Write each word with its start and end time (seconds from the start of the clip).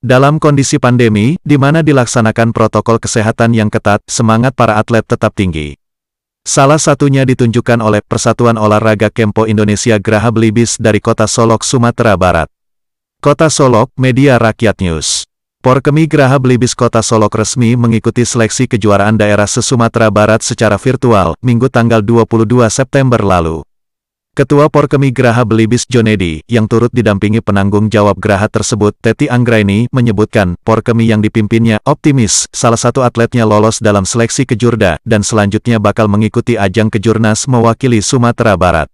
Dalam 0.00 0.40
kondisi 0.40 0.80
pandemi, 0.80 1.36
di 1.44 1.60
mana 1.60 1.84
dilaksanakan 1.84 2.56
protokol 2.56 2.96
kesehatan 2.96 3.52
yang 3.52 3.68
ketat, 3.68 4.00
semangat 4.08 4.56
para 4.56 4.80
atlet 4.80 5.04
tetap 5.04 5.36
tinggi. 5.36 5.76
Salah 6.40 6.80
satunya 6.80 7.28
ditunjukkan 7.28 7.84
oleh 7.84 8.00
Persatuan 8.00 8.56
Olahraga 8.56 9.12
Kempo 9.12 9.44
Indonesia 9.44 10.00
Graha 10.00 10.32
Belibis 10.32 10.80
dari 10.80 11.04
Kota 11.04 11.28
Solok, 11.28 11.60
Sumatera 11.68 12.16
Barat. 12.16 12.48
Kota 13.20 13.52
Solok, 13.52 13.92
Media 14.00 14.40
Rakyat 14.40 14.80
News. 14.80 15.28
Porkemi 15.60 16.08
Graha 16.08 16.40
Belibis 16.40 16.72
Kota 16.72 17.04
Solok 17.04 17.36
resmi 17.36 17.76
mengikuti 17.76 18.24
seleksi 18.24 18.72
kejuaraan 18.72 19.20
daerah 19.20 19.44
se-Sumatera 19.44 20.08
Barat 20.08 20.40
secara 20.40 20.80
virtual, 20.80 21.36
Minggu 21.44 21.68
tanggal 21.68 22.00
22 22.00 22.72
September 22.72 23.20
lalu. 23.20 23.60
Ketua 24.40 24.72
Porkemi 24.72 25.12
Graha 25.12 25.44
Belibis 25.44 25.84
Jonedi, 25.84 26.40
yang 26.48 26.64
turut 26.64 26.88
didampingi 26.96 27.44
penanggung 27.44 27.92
jawab 27.92 28.16
Graha 28.16 28.48
tersebut, 28.48 28.96
Teti 28.96 29.28
Anggraini, 29.28 29.84
menyebutkan, 29.92 30.56
Porkemi 30.64 31.04
yang 31.04 31.20
dipimpinnya, 31.20 31.76
optimis, 31.84 32.48
salah 32.48 32.80
satu 32.80 33.04
atletnya 33.04 33.44
lolos 33.44 33.84
dalam 33.84 34.08
seleksi 34.08 34.48
kejurda, 34.48 34.96
dan 35.04 35.20
selanjutnya 35.20 35.76
bakal 35.76 36.08
mengikuti 36.08 36.56
ajang 36.56 36.88
kejurnas 36.88 37.52
mewakili 37.52 38.00
Sumatera 38.00 38.56
Barat. 38.56 38.88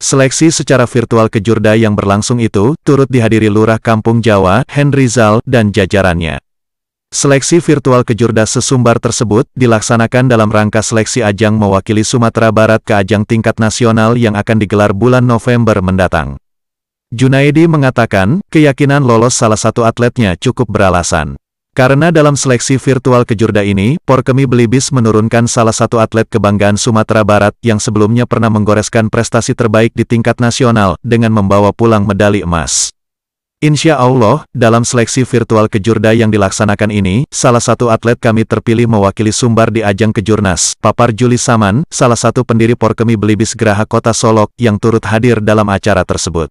Seleksi 0.00 0.48
secara 0.48 0.88
virtual 0.88 1.28
kejurda 1.28 1.76
yang 1.76 1.92
berlangsung 1.92 2.40
itu, 2.40 2.72
turut 2.80 3.12
dihadiri 3.12 3.52
Lurah 3.52 3.76
Kampung 3.76 4.24
Jawa, 4.24 4.64
Henry 4.64 5.12
Zal, 5.12 5.44
dan 5.44 5.76
jajarannya. 5.76 6.40
Seleksi 7.10 7.58
virtual 7.58 8.06
kejurda 8.06 8.46
sesumbar 8.46 9.02
tersebut 9.02 9.42
dilaksanakan 9.58 10.30
dalam 10.30 10.46
rangka 10.46 10.78
seleksi 10.78 11.26
ajang 11.26 11.58
mewakili 11.58 12.06
Sumatera 12.06 12.54
Barat 12.54 12.86
ke 12.86 12.94
ajang 12.94 13.26
tingkat 13.26 13.58
nasional 13.58 14.14
yang 14.14 14.38
akan 14.38 14.62
digelar 14.62 14.94
bulan 14.94 15.26
November 15.26 15.82
mendatang. 15.82 16.38
Junaidi 17.10 17.66
mengatakan, 17.66 18.38
keyakinan 18.46 19.02
lolos 19.02 19.34
salah 19.34 19.58
satu 19.58 19.82
atletnya 19.82 20.38
cukup 20.38 20.70
beralasan. 20.70 21.34
Karena 21.74 22.14
dalam 22.14 22.38
seleksi 22.38 22.78
virtual 22.78 23.26
kejurda 23.26 23.66
ini, 23.66 23.98
Porkemi 24.06 24.46
Belibis 24.46 24.94
menurunkan 24.94 25.50
salah 25.50 25.74
satu 25.74 25.98
atlet 25.98 26.30
kebanggaan 26.30 26.78
Sumatera 26.78 27.26
Barat 27.26 27.58
yang 27.66 27.82
sebelumnya 27.82 28.22
pernah 28.22 28.54
menggoreskan 28.54 29.10
prestasi 29.10 29.58
terbaik 29.58 29.90
di 29.98 30.06
tingkat 30.06 30.38
nasional 30.38 30.94
dengan 31.02 31.34
membawa 31.34 31.74
pulang 31.74 32.06
medali 32.06 32.46
emas. 32.46 32.94
Insya 33.60 34.00
Allah, 34.00 34.48
dalam 34.56 34.88
seleksi 34.88 35.20
virtual 35.20 35.68
kejurda 35.68 36.16
yang 36.16 36.32
dilaksanakan 36.32 36.88
ini, 36.88 37.28
salah 37.28 37.60
satu 37.60 37.92
atlet 37.92 38.16
kami 38.16 38.48
terpilih 38.48 38.88
mewakili 38.88 39.36
Sumbar 39.36 39.68
di 39.68 39.84
ajang 39.84 40.16
kejurnas, 40.16 40.80
Papar 40.80 41.12
Juli 41.12 41.36
Saman, 41.36 41.84
salah 41.92 42.16
satu 42.16 42.40
pendiri 42.40 42.72
Porkemi 42.72 43.20
Belibis 43.20 43.52
Geraha 43.52 43.84
Kota 43.84 44.16
Solok, 44.16 44.48
yang 44.56 44.80
turut 44.80 45.04
hadir 45.04 45.44
dalam 45.44 45.68
acara 45.68 46.08
tersebut. 46.08 46.48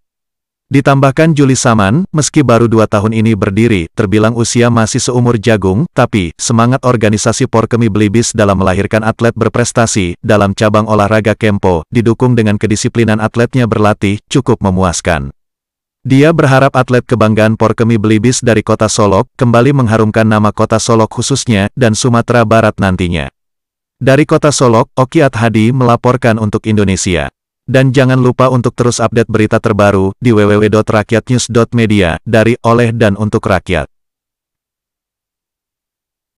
Ditambahkan 0.69 1.33
Juli 1.33 1.57
Saman, 1.57 2.05
meski 2.13 2.45
baru 2.45 2.69
dua 2.69 2.85
tahun 2.85 3.17
ini 3.17 3.33
berdiri, 3.33 3.89
terbilang 3.97 4.37
usia 4.37 4.69
masih 4.69 5.01
seumur 5.01 5.41
jagung, 5.41 5.89
tapi, 5.97 6.37
semangat 6.37 6.85
organisasi 6.85 7.49
Porkemi 7.49 7.89
Belibis 7.89 8.37
dalam 8.37 8.61
melahirkan 8.61 9.01
atlet 9.01 9.33
berprestasi, 9.33 10.13
dalam 10.21 10.53
cabang 10.53 10.85
olahraga 10.85 11.33
Kempo, 11.33 11.81
didukung 11.89 12.37
dengan 12.37 12.61
kedisiplinan 12.61 13.17
atletnya 13.17 13.65
berlatih, 13.65 14.21
cukup 14.29 14.61
memuaskan. 14.61 15.33
Dia 16.07 16.31
berharap 16.31 16.79
atlet 16.79 17.03
kebanggaan 17.03 17.59
Porkemi 17.59 17.99
Belibis 17.99 18.39
dari 18.39 18.63
kota 18.63 18.87
Solok, 18.87 19.27
kembali 19.35 19.83
mengharumkan 19.83 20.23
nama 20.23 20.55
kota 20.55 20.79
Solok 20.79 21.19
khususnya, 21.19 21.67
dan 21.75 21.91
Sumatera 21.91 22.47
Barat 22.47 22.79
nantinya. 22.79 23.27
Dari 23.99 24.23
kota 24.23 24.47
Solok, 24.55 24.95
Okiat 24.95 25.35
Hadi 25.35 25.75
melaporkan 25.75 26.39
untuk 26.39 26.71
Indonesia. 26.71 27.27
Dan 27.67 27.91
jangan 27.91 28.23
lupa 28.23 28.47
untuk 28.47 28.79
terus 28.79 29.03
update 29.03 29.27
berita 29.27 29.59
terbaru, 29.59 30.15
di 30.23 30.31
www.rakyatnews.media, 30.31 32.23
dari, 32.23 32.55
oleh 32.63 32.95
dan 32.95 33.19
untuk 33.19 33.43
rakyat. 33.43 33.91